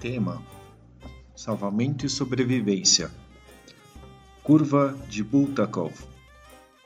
Tema: 0.00 0.40
Salvamento 1.34 2.06
e 2.06 2.08
sobrevivência. 2.08 3.10
Curva 4.44 4.96
de 5.08 5.24
Bultakov 5.24 5.92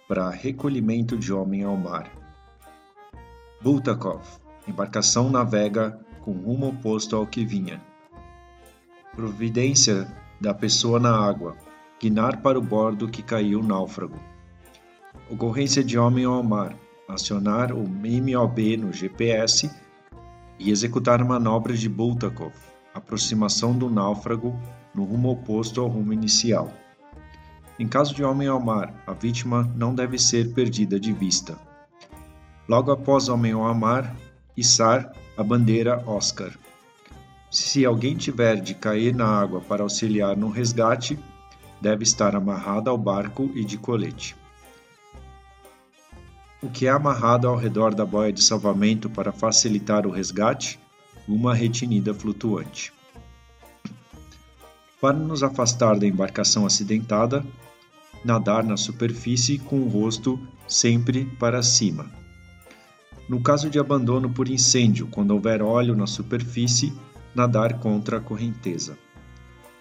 para 0.08 0.31
recolhimento 0.31 1.19
de 1.19 1.30
homem 1.30 1.62
ao 1.62 1.76
mar. 1.76 2.11
Bultakov. 3.61 4.22
Embarcação 4.67 5.29
navega 5.29 6.01
com 6.22 6.33
rumo 6.33 6.69
oposto 6.69 7.15
ao 7.15 7.26
que 7.26 7.44
vinha. 7.44 7.83
Providência 9.15 10.08
da 10.40 10.54
pessoa 10.54 10.99
na 10.99 11.15
água. 11.15 11.54
Guinar 12.01 12.40
para 12.40 12.58
o 12.58 12.63
bordo 12.63 13.10
que 13.10 13.22
caiu 13.22 13.63
náufrago. 13.63 14.19
Ocorrência 15.31 15.85
de 15.85 15.99
homem 15.99 16.24
ao 16.24 16.42
mar. 16.42 16.74
Acionar 17.07 17.73
o 17.74 17.87
MOB 17.87 18.79
no 18.79 18.91
GPS 18.91 19.71
e 20.59 20.71
executar 20.71 21.23
manobras 21.23 21.79
de 21.79 21.91
Bultakov. 21.91 22.72
Aproximação 22.95 23.77
do 23.77 23.91
náufrago 23.91 24.59
no 24.95 25.05
rumo 25.05 25.30
oposto 25.30 25.80
ao 25.80 25.88
rumo 25.88 26.12
inicial. 26.12 26.73
Em 27.78 27.88
caso 27.88 28.15
de 28.15 28.23
homem 28.23 28.48
ao 28.48 28.60
mar, 28.60 28.95
a 29.06 29.12
vítima 29.12 29.68
não 29.77 29.95
deve 29.95 30.18
ser 30.18 30.52
perdida 30.52 31.01
de 31.01 31.12
vista. 31.12 31.59
Logo 32.68 32.91
após 32.91 33.28
homem 33.28 33.52
ao 33.52 33.74
mar, 33.74 34.15
içar 34.56 35.12
a 35.37 35.42
bandeira 35.42 36.02
Oscar. 36.06 36.52
Se 37.51 37.84
alguém 37.84 38.16
tiver 38.16 38.60
de 38.60 38.74
cair 38.74 39.15
na 39.15 39.27
água 39.27 39.60
para 39.60 39.82
auxiliar 39.82 40.37
no 40.37 40.48
resgate, 40.48 41.18
deve 41.80 42.02
estar 42.02 42.37
amarrado 42.37 42.88
ao 42.88 42.96
barco 42.96 43.51
e 43.54 43.65
de 43.65 43.77
colete. 43.77 44.37
O 46.62 46.70
que 46.70 46.87
é 46.87 46.90
amarrado 46.90 47.48
ao 47.48 47.56
redor 47.56 47.93
da 47.95 48.06
boia 48.06 48.32
de 48.32 48.43
salvamento 48.43 49.10
para 49.10 49.32
facilitar 49.32 50.06
o 50.06 50.10
resgate? 50.10 50.79
Uma 51.28 51.54
retinida 51.54 52.12
flutuante. 52.12 52.92
Para 55.01 55.16
nos 55.16 55.42
afastar 55.42 55.98
da 55.98 56.06
embarcação 56.06 56.66
acidentada, 56.66 57.45
nadar 58.24 58.65
na 58.65 58.76
superfície 58.76 59.59
com 59.59 59.80
o 59.80 59.88
rosto 59.88 60.38
sempre 60.66 61.24
para 61.38 61.62
cima. 61.62 62.10
No 63.28 63.40
caso 63.40 63.70
de 63.70 63.78
abandono 63.78 64.30
por 64.30 64.48
incêndio, 64.48 65.06
quando 65.06 65.30
houver 65.30 65.62
óleo 65.62 65.94
na 65.94 66.06
superfície, 66.06 66.92
nadar 67.34 67.78
contra 67.78 68.18
a 68.18 68.20
correnteza. 68.20 68.98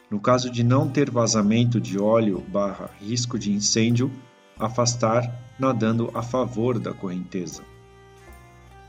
No 0.09 0.19
caso 0.19 0.49
de 0.49 0.63
não 0.63 0.89
ter 0.89 1.09
vazamento 1.09 1.79
de 1.79 1.97
óleo 1.97 2.43
barra 2.49 2.89
risco 2.99 3.39
de 3.39 3.51
incêndio, 3.51 4.11
afastar 4.59 5.53
nadando 5.59 6.11
a 6.13 6.21
favor 6.21 6.79
da 6.79 6.93
correnteza. 6.93 7.63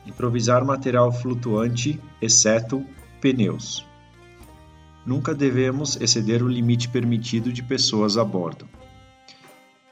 Improvisar 0.07 0.65
material 0.65 1.13
flutuante, 1.13 2.01
exceto 2.21 2.85
pneus. 3.21 3.87
Nunca 5.05 5.35
devemos 5.35 6.01
exceder 6.01 6.43
o 6.43 6.49
limite 6.49 6.89
permitido 6.89 7.53
de 7.53 7.63
pessoas 7.63 8.17
a 8.17 8.25
bordo. 8.25 8.69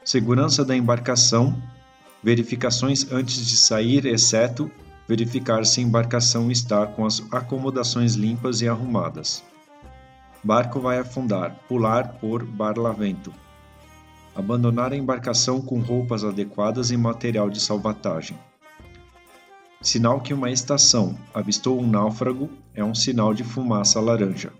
Segurança 0.03 0.63
da 0.65 0.75
embarcação. 0.75 1.61
Verificações 2.23 3.11
antes 3.11 3.45
de 3.45 3.57
sair, 3.57 4.05
exceto 4.05 4.69
verificar 5.07 5.65
se 5.65 5.79
a 5.79 5.83
embarcação 5.83 6.51
está 6.51 6.85
com 6.85 7.05
as 7.05 7.21
acomodações 7.31 8.13
limpas 8.13 8.61
e 8.61 8.67
arrumadas. 8.67 9.43
Barco 10.43 10.79
vai 10.79 10.99
afundar. 10.99 11.55
Pular 11.67 12.13
por 12.19 12.45
barlavento. 12.45 13.33
Abandonar 14.33 14.93
a 14.93 14.95
embarcação 14.95 15.61
com 15.61 15.79
roupas 15.79 16.23
adequadas 16.23 16.89
e 16.91 16.97
material 16.97 17.49
de 17.49 17.59
salvatagem. 17.59 18.37
Sinal 19.81 20.21
que 20.21 20.31
uma 20.31 20.51
estação 20.51 21.17
avistou 21.33 21.81
um 21.81 21.89
náufrago 21.89 22.51
é 22.75 22.83
um 22.83 22.93
sinal 22.93 23.33
de 23.33 23.43
fumaça 23.43 23.99
laranja. 23.99 24.53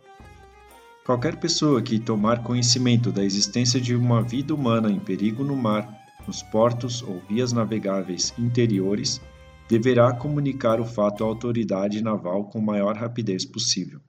Qualquer 1.06 1.35
pessoa 1.35 1.79
que 1.79 2.00
tomar 2.00 2.41
conhecimento 2.41 3.12
da 3.12 3.23
existência 3.23 3.79
de 3.79 3.96
uma 3.96 4.23
vida 4.23 4.53
humana 4.53 4.91
em 4.91 5.00
perigo 5.00 5.44
no 5.44 5.56
mar, 5.56 5.88
nos 6.25 6.41
portos 6.41 7.03
ou 7.03 7.22
vias 7.29 7.53
navegáveis 7.53 8.34
interiores, 8.38 9.22
deverá 9.69 10.12
comunicar 10.12 10.81
o 10.81 10.85
fato 10.85 11.23
à 11.23 11.28
autoridade 11.28 12.01
naval 12.01 12.46
com 12.46 12.59
maior 12.59 12.96
rapidez 12.96 13.46
possível. 13.46 14.01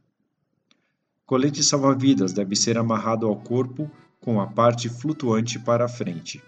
Colete 1.26 1.62
salva-vidas 1.62 2.32
deve 2.32 2.56
ser 2.56 2.78
amarrado 2.78 3.26
ao 3.26 3.36
corpo 3.36 3.90
com 4.18 4.40
a 4.40 4.46
parte 4.46 4.88
flutuante 4.88 5.58
para 5.58 5.84
a 5.84 5.88
frente. 5.88 6.42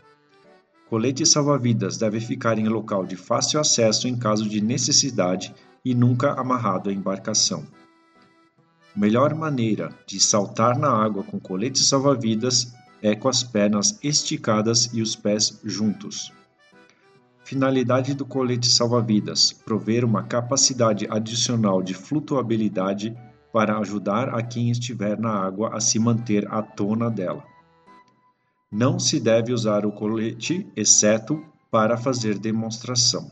Colete 0.94 1.26
salva-vidas 1.26 1.98
deve 1.98 2.20
ficar 2.20 2.56
em 2.56 2.68
local 2.68 3.04
de 3.04 3.16
fácil 3.16 3.58
acesso 3.58 4.06
em 4.06 4.16
caso 4.16 4.48
de 4.48 4.60
necessidade 4.60 5.52
e 5.84 5.92
nunca 5.92 6.34
amarrado 6.34 6.88
à 6.88 6.92
embarcação 6.92 7.66
melhor 8.94 9.34
maneira 9.34 9.92
de 10.06 10.20
saltar 10.20 10.78
na 10.78 10.88
água 10.88 11.24
com 11.24 11.40
colete 11.40 11.80
salva-vidas 11.80 12.72
é 13.02 13.14
com 13.14 13.28
as 13.28 13.42
pernas 13.42 13.98
esticadas 14.02 14.88
e 14.94 15.02
os 15.02 15.16
pés 15.16 15.60
juntos. 15.64 16.32
Finalidade 17.44 18.14
do 18.14 18.24
colete 18.24 18.68
salva-vidas: 18.68 19.52
prover 19.52 20.04
uma 20.04 20.22
capacidade 20.22 21.08
adicional 21.10 21.82
de 21.82 21.92
flutuabilidade 21.92 23.16
para 23.52 23.78
ajudar 23.78 24.28
a 24.28 24.40
quem 24.42 24.70
estiver 24.70 25.18
na 25.18 25.30
água 25.30 25.76
a 25.76 25.80
se 25.80 25.98
manter 25.98 26.46
à 26.52 26.62
tona 26.62 27.10
dela. 27.10 27.53
Não 28.76 28.98
se 28.98 29.20
deve 29.20 29.52
usar 29.52 29.86
o 29.86 29.92
colete, 29.92 30.66
exceto 30.74 31.40
para 31.70 31.96
fazer 31.96 32.36
demonstração. 32.40 33.30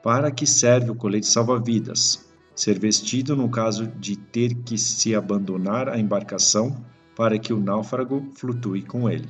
Para 0.00 0.30
que 0.30 0.46
serve 0.46 0.92
o 0.92 0.94
colete 0.94 1.26
salva-vidas? 1.26 2.24
ser 2.54 2.78
vestido 2.78 3.34
no 3.34 3.48
caso 3.48 3.86
de 3.86 4.16
ter 4.16 4.54
que 4.54 4.78
se 4.78 5.12
abandonar 5.12 5.88
a 5.88 5.98
embarcação 5.98 6.76
para 7.16 7.36
que 7.36 7.52
o 7.52 7.58
náufrago 7.58 8.30
flutue 8.36 8.82
com 8.82 9.10
ele. 9.10 9.28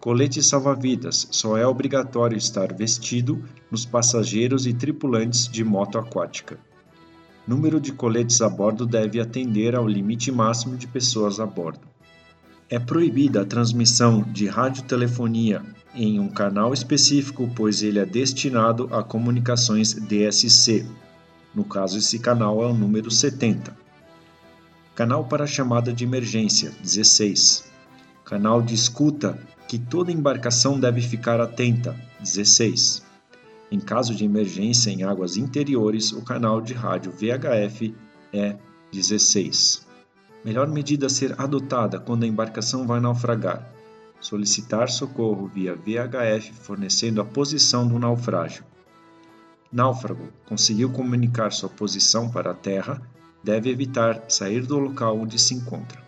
Colete 0.00 0.42
salva-vidas 0.42 1.28
só 1.30 1.58
é 1.58 1.66
obrigatório 1.66 2.38
estar 2.38 2.74
vestido 2.74 3.44
nos 3.70 3.84
passageiros 3.84 4.66
e 4.66 4.72
tripulantes 4.72 5.46
de 5.46 5.62
moto 5.62 5.98
aquática. 5.98 6.58
Número 7.46 7.78
de 7.78 7.92
coletes 7.92 8.40
a 8.40 8.48
bordo 8.48 8.86
deve 8.86 9.20
atender 9.20 9.76
ao 9.76 9.86
limite 9.86 10.32
máximo 10.32 10.74
de 10.74 10.86
pessoas 10.86 11.38
a 11.38 11.44
bordo. 11.44 11.85
É 12.68 12.78
proibida 12.78 13.42
a 13.42 13.44
transmissão 13.44 14.22
de 14.22 14.46
radiotelefonia 14.46 15.62
em 15.94 16.18
um 16.18 16.28
canal 16.28 16.74
específico, 16.74 17.50
pois 17.54 17.82
ele 17.82 17.98
é 17.98 18.04
destinado 18.04 18.88
a 18.92 19.02
comunicações 19.02 19.94
DSC, 19.94 20.84
no 21.56 21.64
caso, 21.64 21.96
esse 21.96 22.18
canal 22.18 22.62
é 22.62 22.66
o 22.66 22.74
número 22.74 23.10
70. 23.10 23.74
Canal 24.94 25.24
para 25.24 25.46
chamada 25.46 25.90
de 25.90 26.04
emergência 26.04 26.70
16. 26.82 27.64
Canal 28.26 28.60
de 28.60 28.74
escuta 28.74 29.40
que 29.66 29.78
toda 29.78 30.12
embarcação 30.12 30.78
deve 30.78 31.00
ficar 31.00 31.40
atenta 31.40 31.96
16. 32.20 33.02
Em 33.72 33.80
caso 33.80 34.14
de 34.14 34.26
emergência 34.26 34.90
em 34.90 35.02
águas 35.02 35.38
interiores, 35.38 36.12
o 36.12 36.20
canal 36.20 36.60
de 36.60 36.74
rádio 36.74 37.10
VHF 37.10 37.94
é 38.34 38.54
16. 38.92 39.85
Melhor 40.46 40.68
medida 40.68 41.06
a 41.06 41.10
ser 41.10 41.34
adotada 41.40 41.98
quando 41.98 42.22
a 42.22 42.26
embarcação 42.28 42.86
vai 42.86 43.00
naufragar: 43.00 43.68
solicitar 44.20 44.88
socorro 44.88 45.50
via 45.52 45.74
VHF 45.74 46.52
fornecendo 46.52 47.20
a 47.20 47.24
posição 47.24 47.88
do 47.88 47.98
naufrágio. 47.98 48.62
Náufrago 49.72 50.28
conseguiu 50.48 50.88
comunicar 50.88 51.50
sua 51.50 51.68
posição 51.68 52.30
para 52.30 52.52
a 52.52 52.54
Terra, 52.54 53.02
deve 53.42 53.70
evitar 53.70 54.22
sair 54.28 54.64
do 54.64 54.78
local 54.78 55.18
onde 55.18 55.36
se 55.36 55.52
encontra. 55.52 56.00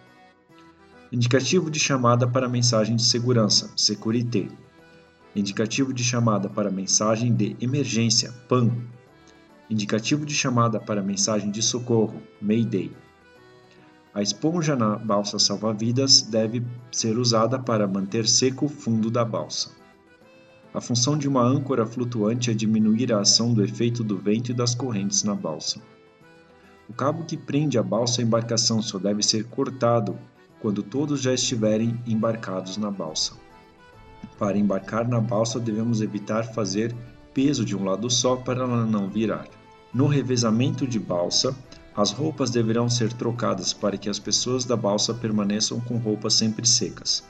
Indicativo 1.10 1.68
de 1.68 1.80
chamada 1.80 2.24
para 2.24 2.48
mensagem 2.48 2.94
de 2.94 3.02
segurança, 3.02 3.68
Securité. 3.76 4.46
Indicativo 5.34 5.92
de 5.92 6.04
chamada 6.04 6.48
para 6.48 6.70
mensagem 6.70 7.34
de 7.34 7.56
emergência, 7.60 8.32
PAN. 8.48 8.70
Indicativo 9.68 10.24
de 10.24 10.32
chamada 10.32 10.78
para 10.78 11.02
mensagem 11.02 11.50
de 11.50 11.60
socorro, 11.60 12.22
Mayday. 12.40 12.92
A 14.14 14.22
esponja 14.22 14.74
na 14.74 14.96
balsa 14.96 15.38
salva-vidas 15.38 16.22
deve 16.22 16.64
ser 16.90 17.18
usada 17.18 17.58
para 17.58 17.86
manter 17.86 18.26
seco 18.26 18.66
o 18.66 18.68
fundo 18.68 19.10
da 19.10 19.24
balsa. 19.24 19.70
A 20.72 20.80
função 20.80 21.16
de 21.16 21.28
uma 21.28 21.42
âncora 21.42 21.86
flutuante 21.86 22.50
é 22.50 22.54
diminuir 22.54 23.12
a 23.12 23.20
ação 23.20 23.52
do 23.52 23.62
efeito 23.62 24.02
do 24.02 24.16
vento 24.16 24.50
e 24.50 24.54
das 24.54 24.74
correntes 24.74 25.22
na 25.24 25.34
balsa. 25.34 25.80
O 26.88 26.92
cabo 26.92 27.24
que 27.24 27.36
prende 27.36 27.78
a 27.78 27.82
balsa 27.82 28.20
à 28.20 28.24
embarcação 28.24 28.80
só 28.80 28.98
deve 28.98 29.22
ser 29.22 29.44
cortado 29.44 30.18
quando 30.60 30.82
todos 30.82 31.20
já 31.20 31.32
estiverem 31.32 32.00
embarcados 32.06 32.76
na 32.76 32.90
balsa. 32.90 33.34
Para 34.38 34.58
embarcar 34.58 35.06
na 35.06 35.20
balsa, 35.20 35.60
devemos 35.60 36.00
evitar 36.00 36.44
fazer 36.44 36.94
peso 37.34 37.64
de 37.64 37.76
um 37.76 37.84
lado 37.84 38.10
só 38.10 38.36
para 38.36 38.62
ela 38.62 38.86
não 38.86 39.08
virar. 39.08 39.46
No 39.92 40.06
revezamento 40.06 40.86
de 40.86 40.98
balsa, 40.98 41.54
as 41.98 42.12
roupas 42.12 42.48
deverão 42.48 42.88
ser 42.88 43.12
trocadas 43.12 43.72
para 43.72 43.98
que 43.98 44.08
as 44.08 44.20
pessoas 44.20 44.64
da 44.64 44.76
balsa 44.76 45.12
permaneçam 45.12 45.80
com 45.80 45.96
roupas 45.96 46.34
sempre 46.34 46.64
secas. 46.64 47.24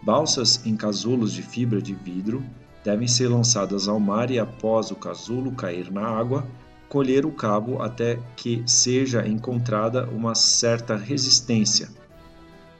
Balsas 0.00 0.64
em 0.64 0.76
casulos 0.76 1.32
de 1.32 1.42
fibra 1.42 1.82
de 1.82 1.92
vidro 1.92 2.40
devem 2.84 3.08
ser 3.08 3.26
lançadas 3.26 3.88
ao 3.88 3.98
mar 3.98 4.30
e 4.30 4.38
após 4.38 4.92
o 4.92 4.94
casulo 4.94 5.50
cair 5.50 5.90
na 5.90 6.06
água, 6.06 6.46
colher 6.88 7.26
o 7.26 7.32
cabo 7.32 7.82
até 7.82 8.20
que 8.36 8.62
seja 8.64 9.26
encontrada 9.26 10.08
uma 10.08 10.36
certa 10.36 10.94
resistência, 10.94 11.88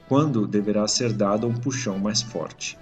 quando 0.09 0.47
deverá 0.47 0.87
ser 0.87 1.13
dado 1.13 1.49
um 1.49 1.55
puxão 1.55 1.99
mais 1.99 2.23
forte, 2.23 2.79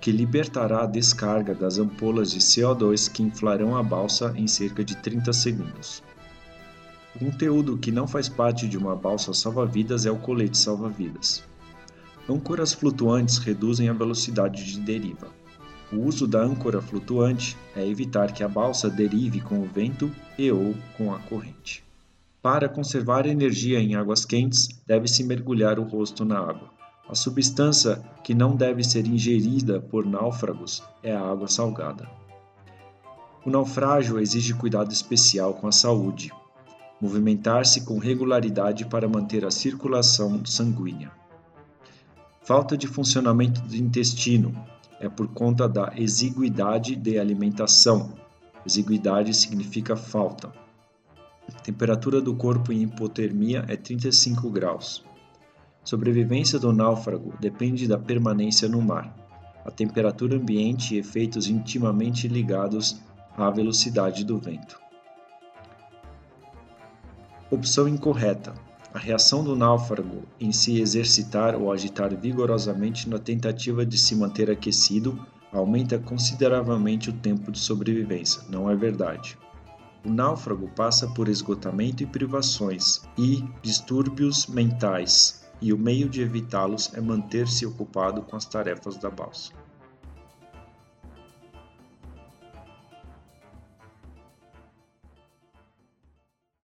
que 0.00 0.10
libertará 0.10 0.84
a 0.84 0.86
descarga 0.86 1.54
das 1.54 1.76
ampolas 1.76 2.30
de 2.30 2.38
CO2 2.38 3.12
que 3.12 3.22
inflarão 3.22 3.76
a 3.76 3.82
balsa 3.82 4.32
em 4.38 4.46
cerca 4.46 4.82
de 4.82 4.96
30 4.96 5.34
segundos. 5.34 6.02
Conteúdo 7.18 7.78
que 7.78 7.90
não 7.90 8.06
faz 8.06 8.28
parte 8.28 8.68
de 8.68 8.76
uma 8.76 8.94
balsa 8.94 9.32
salva-vidas 9.32 10.04
é 10.04 10.10
o 10.10 10.18
colete 10.18 10.58
salva-vidas. 10.58 11.42
Âncoras 12.28 12.74
flutuantes 12.74 13.38
reduzem 13.38 13.88
a 13.88 13.94
velocidade 13.94 14.64
de 14.64 14.78
deriva. 14.80 15.28
O 15.90 16.00
uso 16.00 16.26
da 16.26 16.42
âncora 16.42 16.82
flutuante 16.82 17.56
é 17.74 17.86
evitar 17.86 18.32
que 18.32 18.44
a 18.44 18.48
balsa 18.48 18.90
derive 18.90 19.40
com 19.40 19.60
o 19.60 19.64
vento 19.64 20.10
e 20.36 20.50
ou 20.50 20.74
com 20.98 21.14
a 21.14 21.18
corrente. 21.20 21.82
Para 22.42 22.68
conservar 22.68 23.26
energia 23.26 23.80
em 23.80 23.94
águas 23.94 24.26
quentes, 24.26 24.68
deve-se 24.86 25.24
mergulhar 25.24 25.78
o 25.78 25.84
rosto 25.84 26.22
na 26.22 26.38
água. 26.38 26.70
A 27.08 27.14
substância 27.14 27.96
que 28.22 28.34
não 28.34 28.54
deve 28.54 28.84
ser 28.84 29.06
ingerida 29.06 29.80
por 29.80 30.04
náufragos 30.04 30.82
é 31.02 31.14
a 31.14 31.20
água 31.20 31.48
salgada. 31.48 32.06
O 33.44 33.50
naufrágio 33.50 34.18
exige 34.18 34.52
cuidado 34.52 34.92
especial 34.92 35.54
com 35.54 35.68
a 35.68 35.72
saúde, 35.72 36.32
movimentar-se 37.00 37.84
com 37.84 37.98
regularidade 37.98 38.86
para 38.86 39.08
manter 39.08 39.44
a 39.44 39.50
circulação 39.50 40.44
sanguínea. 40.44 41.10
Falta 42.42 42.76
de 42.76 42.86
funcionamento 42.86 43.60
do 43.60 43.76
intestino 43.76 44.54
é 45.00 45.08
por 45.08 45.28
conta 45.28 45.68
da 45.68 45.92
exiguidade 45.96 46.96
de 46.96 47.18
alimentação. 47.18 48.14
Exiguidade 48.64 49.34
significa 49.34 49.96
falta. 49.96 50.52
Temperatura 51.62 52.20
do 52.20 52.34
corpo 52.34 52.72
em 52.72 52.82
hipotermia 52.82 53.64
é 53.68 53.76
35 53.76 54.48
graus. 54.50 55.04
Sobrevivência 55.84 56.58
do 56.58 56.72
náufrago 56.72 57.34
depende 57.40 57.86
da 57.86 57.98
permanência 57.98 58.68
no 58.68 58.80
mar. 58.80 59.14
A 59.64 59.70
temperatura 59.70 60.36
ambiente 60.36 60.94
e 60.94 60.98
efeitos 60.98 61.48
intimamente 61.48 62.26
ligados 62.28 63.00
à 63.36 63.50
velocidade 63.50 64.24
do 64.24 64.38
vento. 64.38 64.85
Opção 67.48 67.86
incorreta. 67.86 68.52
A 68.92 68.98
reação 68.98 69.44
do 69.44 69.54
náufrago 69.54 70.24
em 70.40 70.50
se 70.50 70.80
exercitar 70.80 71.54
ou 71.54 71.70
agitar 71.70 72.12
vigorosamente 72.16 73.08
na 73.08 73.20
tentativa 73.20 73.86
de 73.86 73.96
se 73.96 74.16
manter 74.16 74.50
aquecido 74.50 75.16
aumenta 75.52 75.96
consideravelmente 75.96 77.08
o 77.08 77.12
tempo 77.12 77.52
de 77.52 77.60
sobrevivência. 77.60 78.42
Não 78.50 78.68
é 78.68 78.74
verdade. 78.74 79.38
O 80.04 80.10
náufrago 80.10 80.68
passa 80.74 81.06
por 81.06 81.28
esgotamento 81.28 82.02
e 82.02 82.06
privações 82.06 83.02
e 83.16 83.44
distúrbios 83.62 84.48
mentais, 84.48 85.46
e 85.62 85.72
o 85.72 85.78
meio 85.78 86.08
de 86.08 86.22
evitá-los 86.22 86.92
é 86.94 87.00
manter-se 87.00 87.64
ocupado 87.64 88.22
com 88.22 88.34
as 88.34 88.44
tarefas 88.44 88.96
da 88.96 89.08
balsa. 89.08 89.52